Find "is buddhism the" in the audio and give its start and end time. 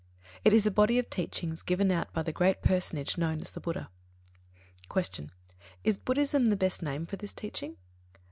5.85-6.55